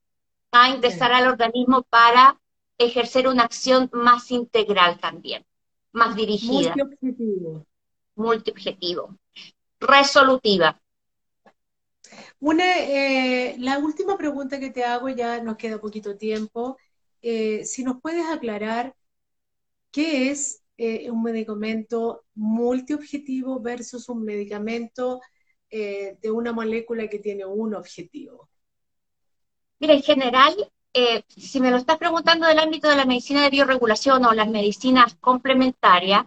[0.51, 2.39] a ingresar al organismo para
[2.77, 5.47] ejercer una acción más integral también,
[5.93, 6.75] más dirigida.
[6.75, 7.67] Multiobjetivo.
[8.17, 9.17] Multiobjetivo.
[9.79, 10.81] Resolutiva.
[12.41, 16.77] Una, eh, la última pregunta que te hago, ya nos queda poquito tiempo,
[17.23, 18.95] eh, si nos puedes aclarar
[19.91, 25.21] qué es eh, un medicamento multiobjetivo versus un medicamento
[25.73, 28.49] de una molécula que tiene un objetivo.
[29.79, 30.53] Mira, en general,
[31.29, 35.15] si me lo estás preguntando del ámbito de la medicina de bioregulación o las medicinas
[35.21, 36.27] complementarias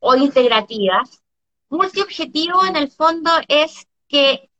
[0.00, 1.22] o integrativas,
[1.68, 4.50] multiobjetivo en el fondo es que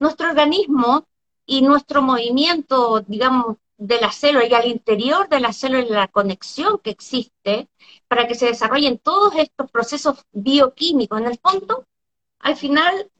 [0.00, 1.06] nuestro organismo
[1.46, 6.78] y nuestro movimiento, digamos, de la célula y al interior de la célula, la conexión
[6.78, 7.68] que existe
[8.08, 11.18] para que se desarrollen todos estos procesos bioquímicos.
[11.20, 11.86] En el fondo,
[12.40, 13.10] al final,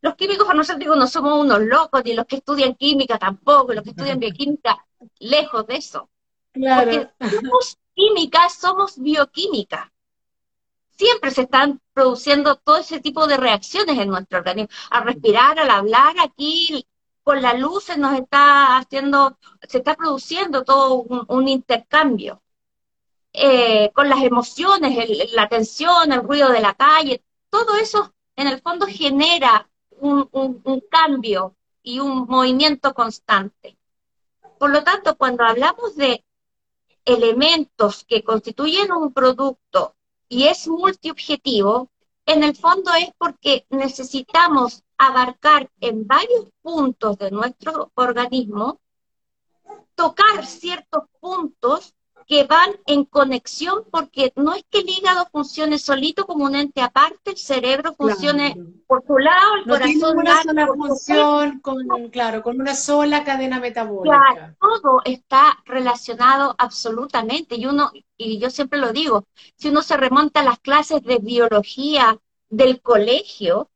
[0.00, 3.90] los químicos farmacéuticos no somos unos locos, ni los que estudian química tampoco, los que
[3.90, 4.84] estudian bioquímica,
[5.20, 6.08] lejos de eso.
[6.52, 7.10] Claro.
[7.18, 9.92] Porque somos química, somos bioquímica
[11.02, 14.70] siempre se están produciendo todo ese tipo de reacciones en nuestro organismo.
[14.90, 16.86] Al respirar, al hablar, aquí
[17.22, 20.94] con la luz se nos está haciendo, se está produciendo todo
[21.28, 22.42] un, intercambio.
[23.32, 28.60] Eh, con las emociones, la tensión, el ruido de la calle, todo eso en el
[28.60, 33.78] fondo genera un cambio y un movimiento constante.
[34.58, 36.24] Por lo tanto, cuando hablamos de
[37.04, 39.96] elementos que constituyen un producto
[40.28, 41.90] y es multiobjetivo,
[42.26, 48.80] en el fondo es porque necesitamos abarcar en varios puntos de nuestro organismo,
[49.94, 51.94] tocar ciertos puntos
[52.32, 56.80] que van en conexión porque no es que el hígado funcione solito como un ente
[56.80, 62.42] aparte, el cerebro funcione por su lado, el corazón tiene una sola función, con, claro,
[62.42, 64.16] con una sola cadena metabólica.
[64.32, 69.98] Claro, todo está relacionado absolutamente y uno y yo siempre lo digo, si uno se
[69.98, 72.16] remonta a las clases de biología
[72.48, 73.68] del colegio,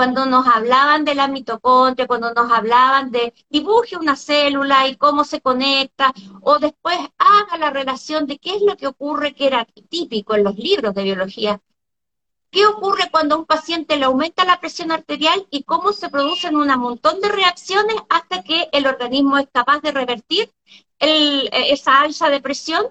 [0.00, 5.24] cuando nos hablaban de la mitocondria, cuando nos hablaban de dibuje una célula y cómo
[5.24, 9.66] se conecta, o después haga la relación de qué es lo que ocurre, que era
[9.90, 11.60] típico en los libros de biología.
[12.50, 16.56] ¿Qué ocurre cuando a un paciente le aumenta la presión arterial y cómo se producen
[16.56, 20.50] un montón de reacciones hasta que el organismo es capaz de revertir
[20.98, 22.86] esa alza de presión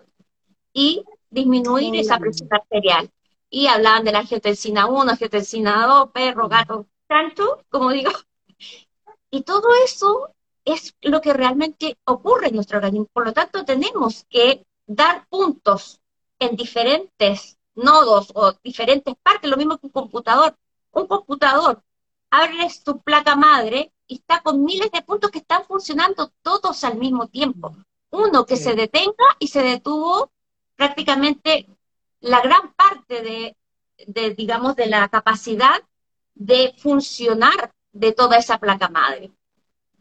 [0.73, 3.09] y disminuir esa presión arterial?
[3.49, 8.11] Y hablaban de la geotensina 1, geotensina 2, perro, gato, tanto, como digo.
[9.31, 10.33] Y todo eso
[10.65, 13.07] es lo que realmente ocurre en nuestro organismo.
[13.13, 15.99] Por lo tanto, tenemos que dar puntos
[16.39, 20.57] en diferentes nodos o diferentes partes, lo mismo que un computador.
[20.91, 21.83] Un computador,
[22.31, 26.97] abres tu placa madre y está con miles de puntos que están funcionando todos al
[26.97, 27.75] mismo tiempo.
[28.09, 30.31] Uno que se detenga y se detuvo
[30.75, 31.67] prácticamente
[32.19, 33.57] la gran parte de,
[34.07, 35.79] de, digamos, de la capacidad
[36.39, 39.29] de funcionar de toda esa placa madre.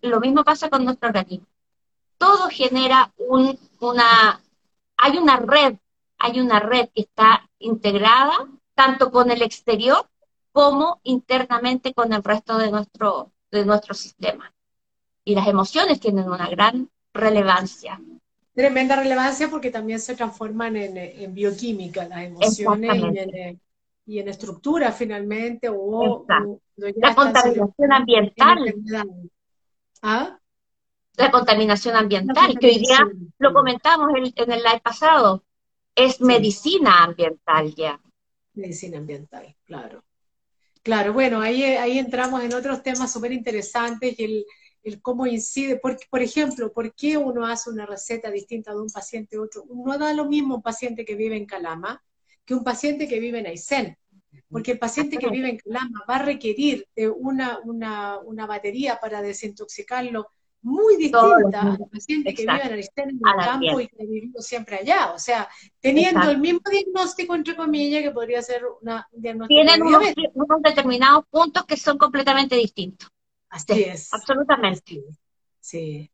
[0.00, 1.46] Lo mismo pasa con nuestro organismo.
[2.16, 4.40] Todo genera un, una,
[4.96, 5.76] hay una red,
[6.16, 10.08] hay una red que está integrada tanto con el exterior
[10.52, 14.52] como internamente con el resto de nuestro, de nuestro sistema.
[15.24, 18.00] Y las emociones tienen una gran relevancia.
[18.54, 23.60] Tremenda relevancia porque también se transforman en, bioquímica las emociones y en,
[24.08, 25.68] estructura finalmente.
[25.68, 26.26] O,
[26.76, 28.74] la contaminación ambiental.
[30.02, 30.38] ¿Ah?
[31.16, 35.44] La contaminación ambiental, que hoy día lo comentamos en, en el live pasado,
[35.94, 38.00] es medicina ambiental ya.
[38.54, 40.04] Medicina ambiental, claro.
[40.82, 44.46] Claro, bueno, ahí, ahí entramos en otros temas súper interesantes y el,
[44.84, 48.88] el, cómo incide, por, por ejemplo, ¿por qué uno hace una receta distinta de un
[48.88, 49.64] paciente a otro?
[49.68, 52.00] No da lo mismo un paciente que vive en Calama
[52.48, 53.94] que un paciente que vive en Aysén,
[54.48, 58.98] porque el paciente que vive en Calama va a requerir de una, una, una batería
[58.98, 60.30] para desintoxicarlo
[60.62, 64.40] muy distinta al paciente que vive en el, en el campo y que ha vivido
[64.40, 65.12] siempre allá.
[65.12, 65.46] O sea,
[65.78, 69.60] teniendo el mismo diagnóstico, entre comillas, que podría ser una, un diagnóstico.
[69.60, 73.10] Tienen unos, determinados puntos que son completamente distintos.
[73.50, 74.10] Así es.
[74.14, 75.04] Absolutamente.
[75.60, 76.10] Sí.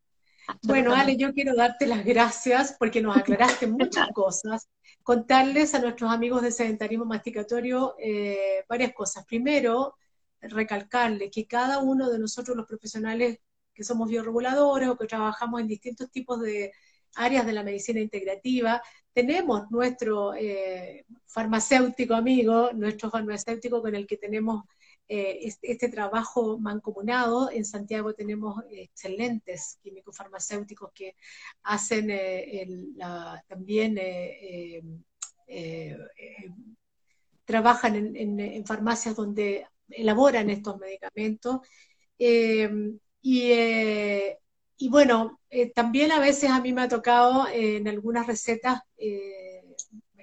[0.64, 4.68] Bueno, Ale, yo quiero darte las gracias porque nos aclaraste muchas cosas.
[5.05, 9.27] Contarles a nuestros amigos de sedentarismo masticatorio eh, varias cosas.
[9.27, 9.97] Primero,
[10.41, 13.39] recalcarles que cada uno de nosotros los profesionales
[13.75, 16.73] que somos bioreguladores o que trabajamos en distintos tipos de
[17.17, 18.83] áreas de la medicina integrativa,
[19.13, 24.65] tenemos nuestro eh, farmacéutico amigo, nuestro farmacéutico con el que tenemos
[25.09, 27.51] eh, este, trabajo mancomunado.
[27.51, 31.17] En Santiago tenemos excelentes químicos farmacéuticos que
[31.63, 32.67] hacen eh,
[33.49, 33.99] también
[37.45, 41.61] trabajan en, farmacias donde elaboran estos medicamentos.
[42.19, 42.71] Eh,
[44.77, 48.81] y, bueno, eh, también a veces a mí me ha tocado eh, en algunas recetas,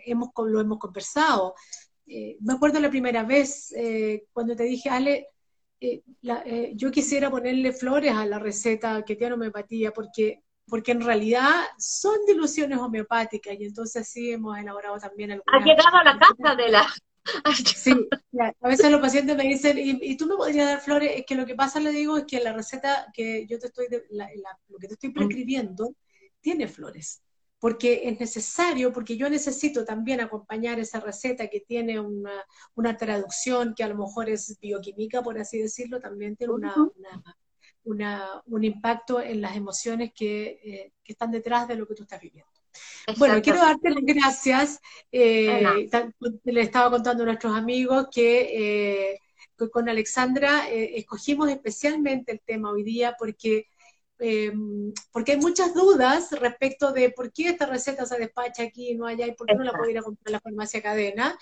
[0.06, 1.56] hemos, lo hemos conversado.
[2.42, 3.74] Me acuerdo la primera vez
[4.34, 5.28] cuando te dije, Ale,
[6.74, 12.16] yo quisiera ponerle flores a la receta que tiene homeopatía porque porque en realidad son
[12.26, 15.62] diluciones homeopáticas y entonces sí hemos elaborado también algunas...
[15.62, 16.88] Ha llegado a la casa de la,
[17.76, 17.94] Sí,
[18.62, 21.12] a veces los pacientes me dicen, ¿Y, tú me podrías dar flores?
[21.16, 23.88] Es que lo que pasa, le digo, es que la receta que yo te estoy,
[23.90, 25.96] lo que te estoy prescribiendo,
[26.40, 27.22] tiene flores.
[27.62, 32.44] Porque es necesario, porque yo necesito también acompañar esa receta que tiene una,
[32.76, 36.76] una traducción que a lo mejor es bioquímica, por así decirlo, también tiene una,
[37.86, 42.04] una, un impacto en las emociones que, eh, que están detrás de lo que tú
[42.04, 42.52] estás viviendo.
[43.18, 44.80] Bueno, quiero darte las gracias.
[45.12, 45.90] Eh,
[46.44, 49.20] le estaba contando a nuestros amigos que, eh,
[49.72, 53.68] con Alexandra eh, escogimos especialmente el tema hoy día porque,
[55.12, 59.08] porque hay muchas dudas respecto de por qué esta receta se despacha aquí y no
[59.08, 61.38] allá y por qué no la puedo ir a comprar en la farmacia cadena.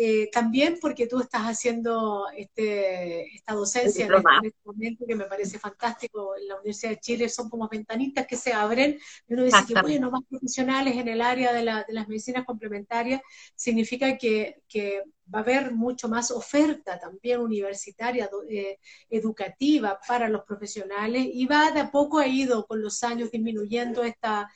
[0.00, 5.58] Eh, también porque tú estás haciendo este, esta docencia en este, momento que me parece
[5.58, 6.36] fantástico.
[6.36, 8.96] En la Universidad de Chile, son como ventanitas que se abren,
[9.26, 12.44] y uno dice que bueno, más profesionales en el área de, la, de las medicinas
[12.44, 13.20] complementarias,
[13.56, 15.02] significa que, que,
[15.34, 18.78] va a haber mucho más oferta también universitaria, eh,
[19.10, 24.04] educativa para los profesionales, y va de a poco ha ido con los años disminuyendo
[24.04, 24.48] esta,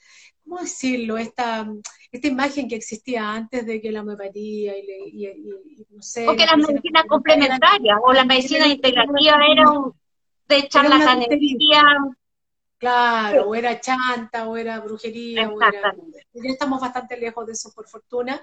[0.52, 1.16] ¿cómo decirlo?
[1.16, 1.66] Esta,
[2.10, 6.26] esta imagen que existía antes de que la homeopatía y, y, no sé...
[6.26, 9.94] Porque la, medicina complementaria o la medicina integrativa era un,
[10.48, 11.82] de charlatanería.
[12.76, 15.94] Claro, o era chanta, o era brujería, o era...
[16.34, 18.38] Ya estamos bastante lejos de eso, por fortuna,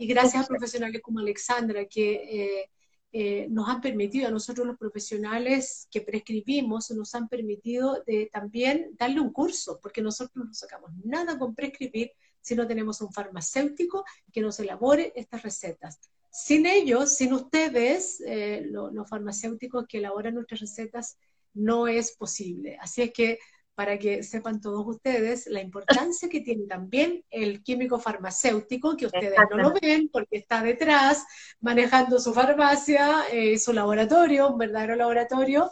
[0.00, 2.70] y gracias a profesionales como Alexandra, que eh,
[3.12, 8.02] eh, nos han permitido a nosotros los profesionales que prescribimos, nos han permitido
[8.32, 13.12] también darle un curso, porque nosotros no sacamos nada con prescribir si no tenemos un
[13.12, 16.00] farmacéutico que nos elabore estas recetas.
[16.30, 21.16] Sin ellos, sin ustedes, eh, los farmacéuticos que elaboran nuestras recetas,
[21.54, 22.78] no es posible.
[22.80, 23.38] Así es que
[23.74, 29.38] para que sepan todos ustedes la importancia que tiene también el químico farmacéutico, que ustedes
[29.50, 31.24] no lo ven porque está detrás
[31.60, 35.70] manejando su farmacia, eh, su laboratorio, un verdadero laboratorio,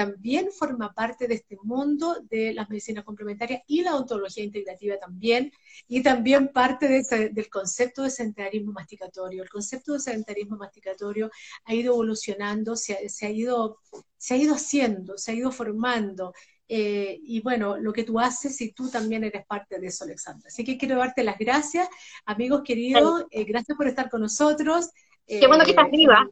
[0.00, 5.52] también forma parte de este mundo de las medicinas complementarias y la ontología integrativa también,
[5.88, 9.42] y también parte del concepto de sedentarismo masticatorio.
[9.42, 11.30] El concepto de sedentarismo masticatorio
[11.64, 13.80] ha ido evolucionando, se ha, ido,
[14.16, 16.32] se ha ido haciendo, se ha ido formando.
[16.72, 20.46] Eh, y bueno, lo que tú haces y tú también eres parte de eso, Alexandra.
[20.46, 21.88] Así que quiero darte las gracias,
[22.24, 24.90] amigos queridos, eh, gracias por estar con nosotros.
[25.26, 26.30] Qué bueno que estás eh, viva.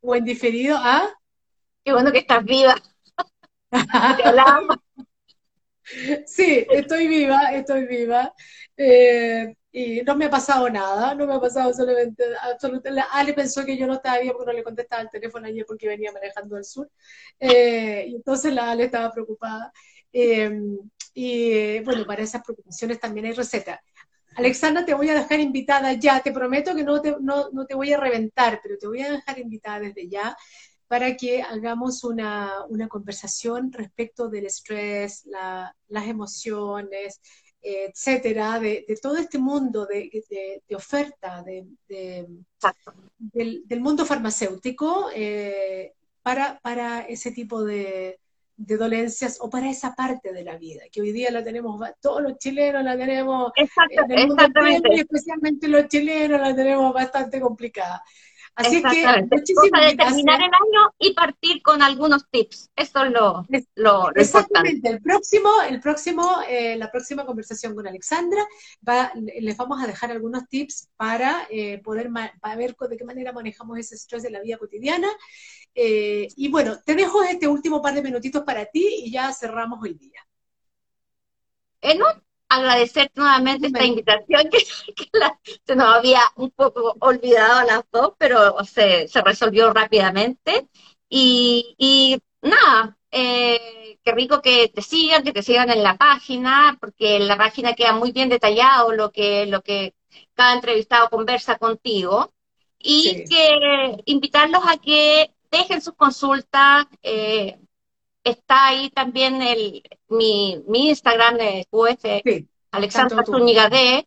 [0.00, 1.06] O en diferido, ¿ah?
[1.84, 2.76] Qué bueno que estás viva.
[6.24, 8.32] sí, estoy viva, estoy viva.
[8.74, 13.06] Eh, y no me ha pasado nada, no me ha pasado solamente, absolutamente.
[13.12, 15.88] Ale pensó que yo no estaba bien porque no le contestaba el teléfono ayer porque
[15.88, 16.90] venía manejando al sur.
[17.38, 19.72] Eh, y entonces la Ale estaba preocupada.
[20.12, 20.50] Eh,
[21.14, 23.80] y bueno, para esas preocupaciones también hay receta.
[24.36, 27.74] Alexandra, te voy a dejar invitada ya, te prometo que no te, no, no te
[27.74, 30.36] voy a reventar, pero te voy a dejar invitada desde ya
[30.88, 32.50] para que hagamos una,
[32.88, 35.28] conversación respecto del estrés,
[35.88, 37.20] las emociones,
[37.62, 42.36] etcétera, de, todo este mundo de, oferta del,
[43.80, 45.92] mundo farmacéutico eh,
[46.22, 48.18] para, para ese tipo de,
[48.56, 52.38] dolencias o para esa parte de la vida, que hoy día la tenemos, todos los
[52.38, 54.94] chilenos la tenemos, exactamente.
[54.94, 58.02] especialmente los chilenos la tenemos bastante complicada.
[58.54, 59.02] Así que
[59.54, 62.70] Cosa de terminar el año y partir con algunos tips.
[62.74, 63.46] Eso es lo,
[63.76, 64.88] lo, Exactamente.
[64.88, 68.44] El próximo, el próximo, eh, la próxima conversación con Alexandra,
[68.86, 73.32] va, les vamos a dejar algunos tips para eh, poder para ver de qué manera
[73.32, 75.08] manejamos ese estrés de la vida cotidiana.
[75.74, 79.80] Eh, y bueno, te dejo este último par de minutitos para ti y ya cerramos
[79.82, 80.26] hoy día.
[81.80, 82.00] En
[82.48, 84.58] agradecer nuevamente esta invitación que,
[85.66, 90.68] se nos había un poco olvidado a las dos, pero se, resolvió rápidamente.
[91.08, 97.16] Y, nada, eh, qué rico que te sigan, que te sigan en la página, porque
[97.16, 99.94] en la página queda muy bien detallado lo que, lo que
[100.34, 102.32] cada entrevistado conversa contigo.
[102.80, 107.58] Y que invitarlos a que dejen sus consultas, eh,
[108.24, 112.04] está ahí también el, mi, mi Instagram de QF,
[112.70, 114.06] Alexandra Zúñiga D,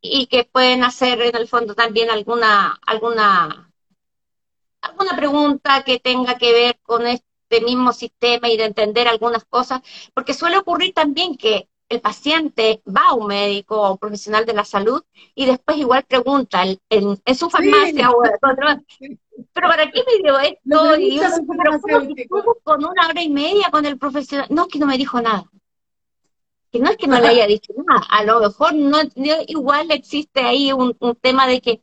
[0.00, 3.70] y que pueden hacer en el fondo también alguna, alguna,
[4.80, 9.80] alguna pregunta que tenga que ver con este mismo sistema y de entender algunas cosas,
[10.14, 14.54] porque suele ocurrir también que el paciente va a un médico o un profesional de
[14.54, 15.04] la salud
[15.34, 18.22] y después igual pregunta en, su farmacia o
[19.52, 20.96] pero ¿para qué me dio esto?
[20.96, 21.24] Y yo,
[22.62, 25.44] con una hora y media con el profesional, no, que no me dijo nada.
[26.70, 28.98] Que no es que no le haya dicho nada, a lo mejor no,
[29.46, 31.82] igual existe ahí un, tema de que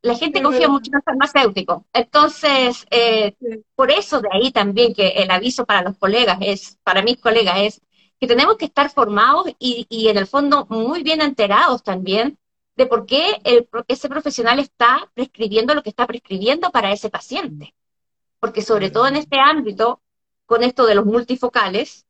[0.00, 1.86] la gente confía mucho en el farmacéutico.
[1.92, 3.34] Entonces, eh,
[3.74, 7.58] por eso de ahí también que el aviso para los colegas es, para mis colegas
[7.58, 7.80] es
[8.20, 12.38] que tenemos que estar formados y, y en el fondo muy bien enterados también
[12.78, 13.42] de por qué
[13.88, 17.74] ese profesional está prescribiendo lo que está prescribiendo para ese paciente.
[18.38, 20.00] Porque sobre todo en este ámbito,
[20.46, 22.06] con esto de los multifocales,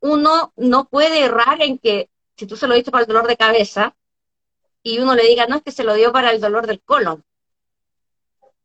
[0.00, 3.36] uno no puede errar en que si tú se lo diste para el dolor de
[3.36, 3.94] cabeza
[4.82, 7.24] y uno le diga, no, es que se lo dio para el dolor del colon.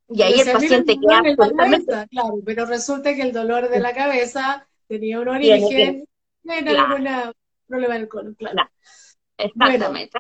[0.10, 1.22] Y ahí el paciente queda
[2.10, 6.08] Claro, pero resulta que el dolor de la cabeza tenía un origen
[6.44, 7.08] en algún
[7.68, 8.68] problema del colon, claro.
[9.38, 10.20] Exactamente.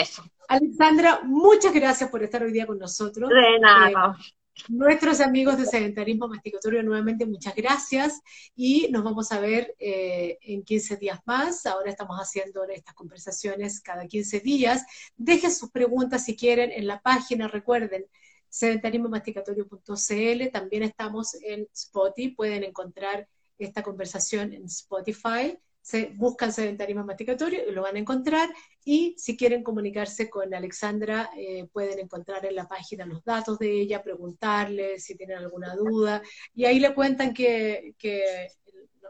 [0.00, 0.22] Eso.
[0.48, 3.30] Alexandra, muchas gracias por estar hoy día con nosotros.
[3.30, 4.16] De nada.
[4.18, 4.22] Eh,
[4.68, 8.20] nuestros amigos de Sedentarismo Masticatorio, nuevamente muchas gracias
[8.54, 11.64] y nos vamos a ver eh, en 15 días más.
[11.66, 14.84] Ahora estamos haciendo estas conversaciones cada 15 días.
[15.16, 18.04] Dejen sus preguntas si quieren en la página, recuerden,
[18.50, 20.50] sedentarismomasticatorio.cl.
[20.52, 23.28] También estamos en Spotify, pueden encontrar
[23.58, 28.48] esta conversación en Spotify se buscan sedentarismo masticatorio y lo van a encontrar.
[28.84, 33.70] Y si quieren comunicarse con Alexandra, eh, pueden encontrar en la página los datos de
[33.70, 36.20] ella, preguntarle si tienen alguna duda.
[36.56, 37.94] Y ahí le cuentan que,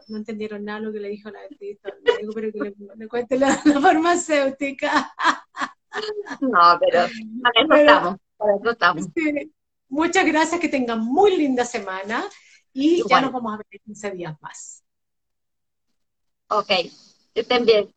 [0.07, 1.91] no, entendieron nada lo que le dijo la dentista.
[2.21, 5.11] Digo, pero que le, cuente la, farmacéutica.
[6.41, 7.07] No, pero
[7.41, 8.19] para eso
[8.69, 9.07] estamos.
[9.89, 12.23] Muchas gracias, que tengan muy linda semana
[12.71, 14.83] y ya nos vamos a ver en 15 días más.
[16.49, 16.69] Ok,
[17.35, 17.89] estén bien.